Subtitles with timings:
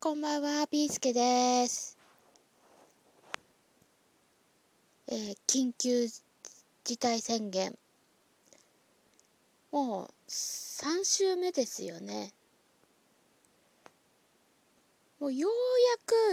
[0.00, 1.98] こんばんは、ビーすけです。
[5.08, 6.06] えー、緊急
[6.84, 7.76] 事態宣言。
[9.72, 12.32] もう3週目ですよね。
[15.18, 15.50] もうよう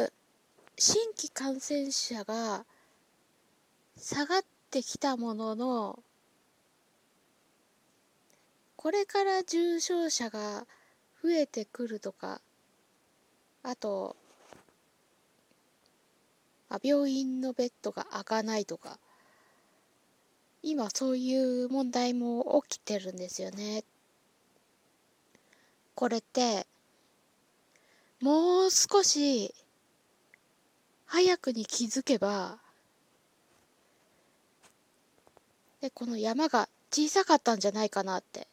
[0.00, 0.12] やく
[0.78, 2.64] 新規感染者が
[3.94, 5.98] 下がってきたものの、
[8.76, 10.66] これから重症者が
[11.22, 12.40] 増えてくるとか、
[13.62, 14.16] あと、
[16.68, 18.98] あ病院のベッドが開かないとか、
[20.62, 23.84] 今そういう問題も起きてるんですよね。
[25.94, 26.66] これって、
[28.20, 29.54] もう少し
[31.06, 32.58] 早くに気づけば、
[35.80, 38.46] で、この山が小さかったんじゃないかなって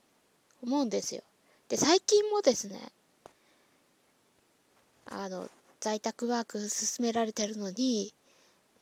[0.64, 1.22] 思うんですよ。
[1.70, 2.80] で、最近もですね、
[5.10, 8.14] あの、在宅ワーク進められてるのに、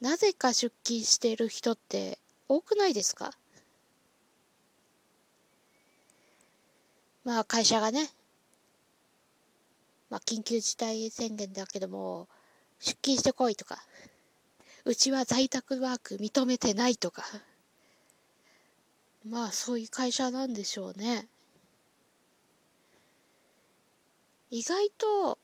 [0.02, 3.31] なぜか出勤してる人って多くないですか？
[7.23, 8.09] まあ会社がね、
[10.09, 12.28] まあ緊急事態宣言だけども、
[12.80, 13.84] 出勤してこいとか、
[14.84, 17.23] うちは在宅ワーク認めてないとか、
[19.28, 21.28] まあそういう会社なんでしょうね。
[24.52, 25.40] 意外と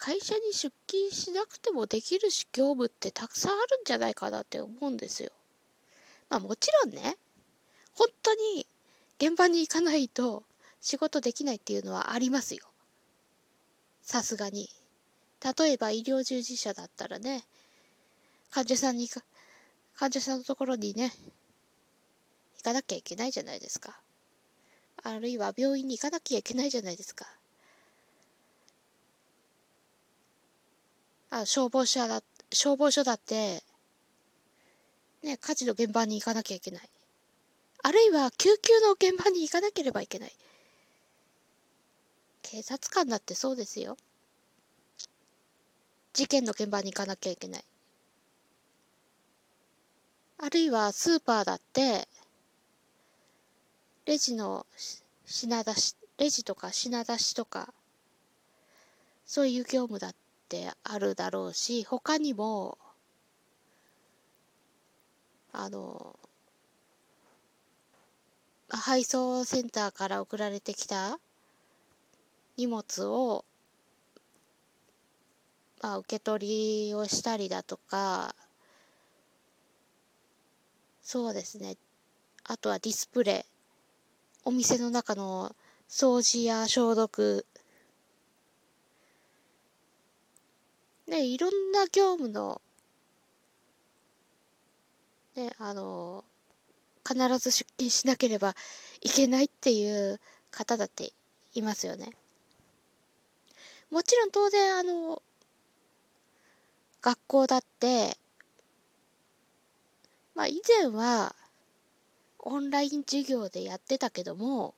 [0.00, 5.30] 会社に出勤しなくてもできるし業務ってたくさんあるんじゃないかなって思うんですよ。
[6.30, 7.18] まあもちろんね、
[7.92, 8.66] 本当に
[9.18, 10.42] 現場に行かないと
[10.80, 12.64] 仕事できないっていうのはありますよ。
[14.00, 14.70] さすがに。
[15.58, 17.44] 例えば医療従事者だったらね、
[18.50, 19.22] 患者さんにか、
[19.96, 21.12] 患者さんのところにね、
[22.56, 24.00] 行かなきゃいけないじゃないですか。
[25.02, 27.39] あるいは病院に行かなきゃいけないじゃないですか。
[31.30, 33.62] あ、消防車だ、消防署だって、
[35.22, 36.90] ね、火事の現場に行かなきゃいけない。
[37.82, 40.32] あるいは救急の現場に行かなければいけない。
[42.42, 43.96] 警察官だってそうですよ。
[46.12, 47.64] 事件の現場に行かなきゃいけない。
[50.38, 52.08] あるいはスーパーだって、
[54.04, 54.66] レジの
[55.26, 57.72] 品出し、レジとか品出しとか、
[59.26, 62.76] そういう業務だってってあるだろうし他にも
[65.52, 66.16] あの
[68.68, 71.20] 配送センターから送られてきた
[72.56, 73.44] 荷物を、
[75.80, 78.34] まあ、受け取りをしたりだとか
[81.02, 81.76] そうですね。
[82.44, 83.50] あとはディスプレイ。
[84.44, 85.56] お店の中の
[85.88, 87.44] 掃除や消毒
[91.10, 92.62] ね、いろんな業務の、
[95.34, 96.24] ね、あの、
[97.04, 98.54] 必ず出勤しなければ
[99.00, 100.20] いけないっていう
[100.52, 101.12] 方だって
[101.52, 102.12] いますよね。
[103.90, 105.20] もちろん当然あの、
[107.02, 108.16] 学校だって、
[110.36, 111.34] まあ以前は
[112.38, 114.76] オンライン授業でやってたけども、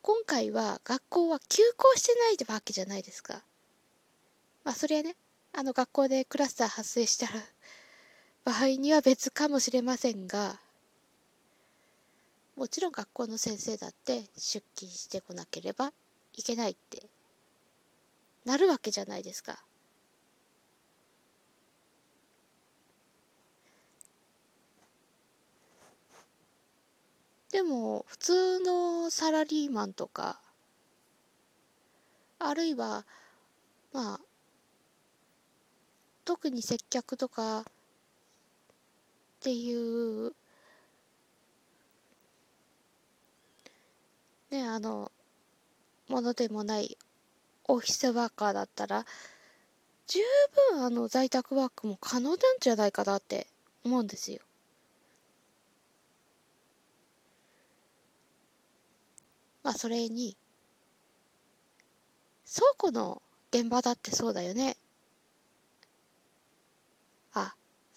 [0.00, 3.42] 今回は学校は休校してないってわけじゃないですか。
[4.64, 5.16] まあそれはね、
[5.52, 7.32] あの学校でクラスター発生したら
[8.44, 10.60] 場合には別かもしれませんが、
[12.56, 15.92] もちろん学校の先生だって出勤してこなければ
[16.34, 17.02] いけないって
[18.44, 19.64] なるわけじゃないですか。
[27.50, 30.40] でも普通のサラリーマンとか
[32.38, 33.04] あるいは
[33.92, 34.20] まあ
[36.32, 37.64] 特に接客とかっ
[39.40, 40.32] ていう
[44.50, 45.12] ねあの
[46.08, 46.96] ものでもない
[47.68, 49.04] オフィスワーカーだったら
[50.06, 50.20] 十
[50.70, 53.46] 分あの在宅ワークも可能なんじゃないかなって
[53.84, 54.40] 思うんですよ。
[59.62, 60.34] まあそれに
[62.50, 63.20] 倉庫の
[63.50, 64.78] 現場だってそうだよね。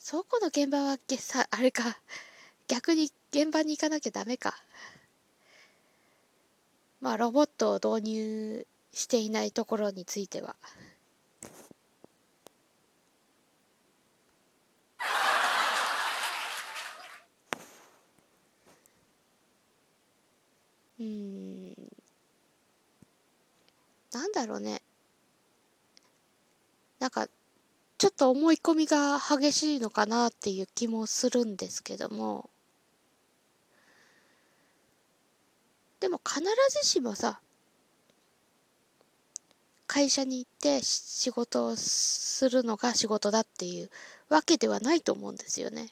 [0.08, 1.98] 倉庫の現場はさ、あれか、
[2.70, 4.56] 逆に現場に行かなきゃダメか。
[7.02, 10.56] まあ、ロボットを導入していないところについては。
[21.00, 21.74] うん。
[24.12, 24.84] なんだろうね。
[27.00, 27.28] なんか、
[28.06, 32.52] ちょっと思い込みが激しいのかなっていう気もするんですけども。
[36.00, 36.44] でも必
[36.84, 37.42] ずしもさ、
[39.88, 43.90] 会社に行って仕事をするのが仕事だっていう
[44.30, 45.90] わけではないと思うんですよね。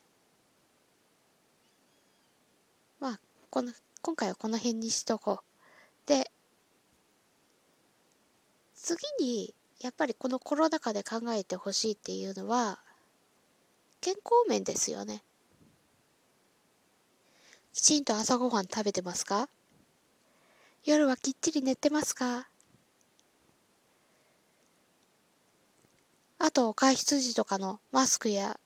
[3.00, 3.20] まあ、
[3.50, 3.74] この、
[4.04, 6.08] 今回はこの辺にしとこう。
[6.08, 6.32] で、
[8.76, 12.80] 次に、やっぱりこのコロナ禍で考えてほしいっていうのは、
[14.00, 15.22] 健康面ですよね。
[17.74, 19.50] きちんと朝ごはん食べてますか？
[20.86, 22.48] 夜はきっちり寝てますか？
[26.40, 28.58] あと、外出時とかのマスクや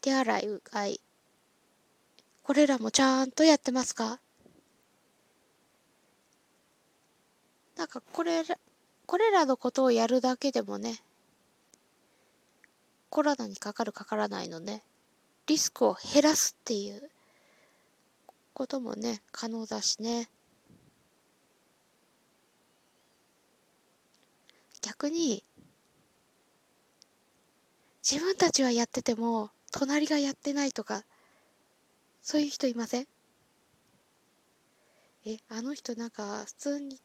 [0.00, 1.00] 手洗い、うがい。
[2.44, 4.20] これらもちゃんとやってますか？
[7.76, 8.56] なんかこれら、
[9.06, 11.00] これらのことをやるだけでもね、
[13.08, 14.82] コロナにかかるかからないので、
[15.46, 17.10] リスクを減らすっていう
[18.52, 20.28] こともね、可能だしね。
[24.82, 25.44] 逆に、
[28.08, 31.04] 自分たちはやってても、隣がやってないとか、
[32.22, 33.06] そういう人いません？
[35.26, 37.00] え、あの人なんか普通に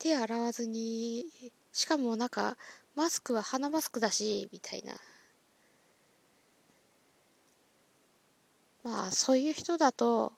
[0.00, 1.26] 手洗わずに、
[1.72, 2.56] しかもなんか、
[2.96, 4.94] マスクは鼻マスクだし、みたいな。
[8.82, 10.32] まあ、そういう人だと、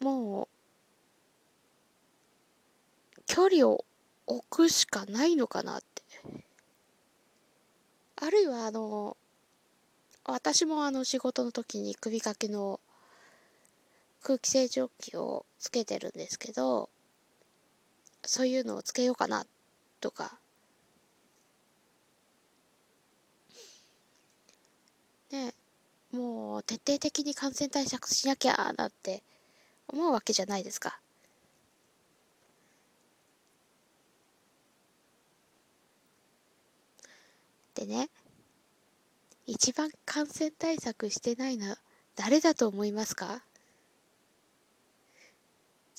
[0.00, 0.48] も
[3.16, 3.84] う、距離を
[4.26, 6.02] 置くしかないのかなって。
[8.16, 9.18] あるいは、あの、
[10.24, 12.80] 私もあの仕事の時に首掛けの
[14.22, 16.88] 空気清浄機をつけてるんですけど、
[18.26, 19.46] そういうのをつけようかな
[20.00, 20.38] とか、
[25.30, 25.52] ね、
[26.12, 29.22] もう徹底的に感染対策しなきゃなって
[29.88, 31.00] 思うわけじゃないですか。
[37.74, 38.08] でね、
[39.46, 41.78] 一番感染対策してないのは
[42.14, 43.42] 誰だと思いますか？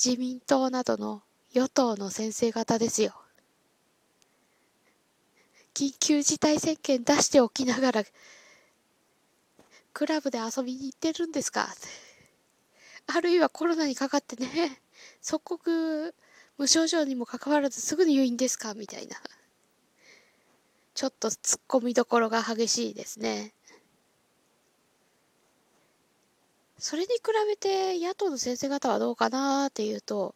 [0.01, 1.22] 自民党などの
[1.56, 3.13] 与党の先生方ですよ。
[5.74, 8.04] 緊急事態宣言出しておきながら、
[9.94, 11.69] クラブで遊びに行ってるんですか？
[13.07, 14.81] あるいはコロナにかかってね、
[15.22, 16.13] 即刻
[16.57, 18.74] 無症状にもかかわらずすぐに入院ですか？
[18.74, 19.16] みたいな。
[20.94, 23.54] ちょっと突っ込みどころが激しいですね。
[26.78, 30.36] それに比べて野党の先生方はどうかなっていうと、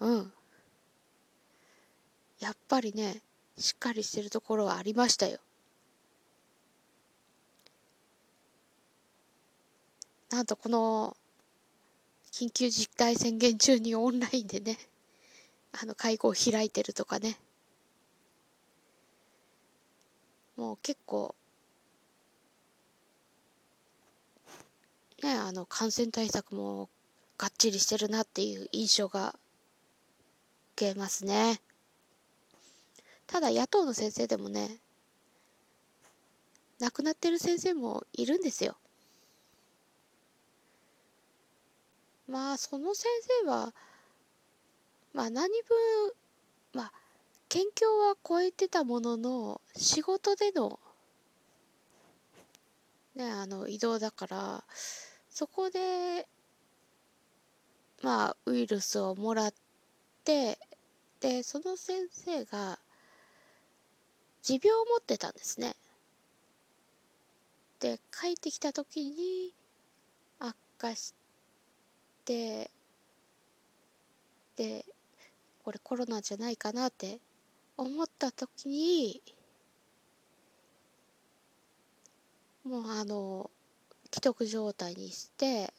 [0.00, 0.32] うん。
[2.40, 3.22] やっぱりね、
[3.58, 5.38] しっかりしてるところはありましたよ。
[10.30, 11.16] なんとこの
[12.32, 14.78] 緊急事態宣言中にオンラインでね、
[15.72, 17.36] あの会合を開いてるとかね。
[20.56, 21.34] もう結構、
[25.22, 26.88] ね、あの、感染対策も
[27.38, 29.34] がっちりしてるなっていう印象が
[30.80, 31.60] 受けますね。
[33.26, 34.78] ただ野党の先生でもね、
[36.78, 38.78] 亡くなってる先生もいるんですよ。
[42.26, 43.08] まあ、その先
[43.42, 43.74] 生は、
[45.12, 46.12] まあ何分、
[46.72, 46.92] まあ、
[47.50, 50.80] 県境は超えてたものの、仕事での、
[53.16, 54.64] ね、あの、移動だから、
[55.28, 56.26] そこで、
[58.02, 59.54] まあ、ウイルスをもらっ
[60.24, 60.58] て、
[61.20, 62.78] で、その先生が、
[64.42, 65.76] 持病を持ってたんですね。
[67.78, 69.54] で、帰ってきた時に、
[70.38, 71.14] 悪化し
[72.24, 72.70] て、
[74.56, 74.84] で、
[75.62, 77.20] これコロナじゃないかなって
[77.76, 79.22] 思った時に
[82.64, 83.50] もうあの
[84.12, 85.72] 既得状態にして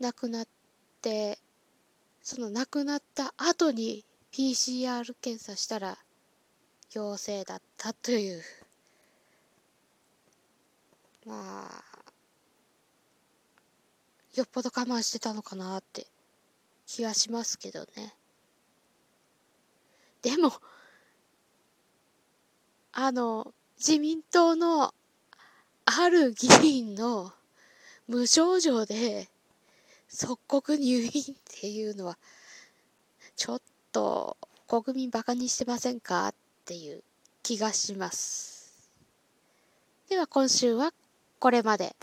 [0.00, 0.46] 亡くなっ
[1.02, 1.38] て
[2.30, 4.04] その亡くなった後に
[4.34, 5.96] PCR 検査したら
[6.92, 8.42] 陽性だったという
[11.24, 11.84] まあ
[14.34, 16.06] よっぽど我慢してたのかなって
[16.86, 18.14] 気はしますけどね。
[20.20, 20.52] でも、
[22.92, 24.92] あの、自民党の
[25.86, 27.32] ある議員の
[28.06, 29.30] 無症状で
[30.08, 31.10] 即刻入院っ
[31.60, 32.18] ていうのは、
[33.36, 33.62] ちょっ
[33.92, 34.36] と
[34.66, 36.34] 国民バカにしてませんかっ
[36.64, 37.02] ていう
[37.42, 38.90] 気がします。
[40.08, 40.92] では今週は
[41.38, 41.94] これまで。